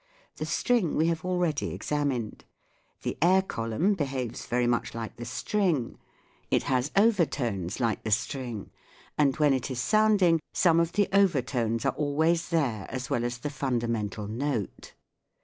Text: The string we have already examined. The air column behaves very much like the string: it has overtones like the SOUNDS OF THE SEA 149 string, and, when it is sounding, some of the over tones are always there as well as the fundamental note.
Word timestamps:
The 0.37 0.47
string 0.47 0.95
we 0.95 1.09
have 1.09 1.23
already 1.23 1.75
examined. 1.75 2.43
The 3.03 3.19
air 3.21 3.43
column 3.43 3.93
behaves 3.93 4.47
very 4.47 4.65
much 4.65 4.95
like 4.95 5.17
the 5.17 5.25
string: 5.25 5.99
it 6.49 6.63
has 6.63 6.89
overtones 6.95 7.79
like 7.79 8.01
the 8.03 8.09
SOUNDS 8.09 8.23
OF 8.23 8.27
THE 8.29 8.31
SEA 8.31 8.39
149 8.39 8.63
string, 8.63 9.19
and, 9.19 9.35
when 9.35 9.53
it 9.55 9.69
is 9.69 9.79
sounding, 9.79 10.39
some 10.53 10.79
of 10.79 10.93
the 10.93 11.07
over 11.13 11.43
tones 11.43 11.85
are 11.85 11.93
always 11.95 12.49
there 12.49 12.87
as 12.89 13.11
well 13.11 13.23
as 13.23 13.37
the 13.37 13.51
fundamental 13.51 14.27
note. 14.27 14.95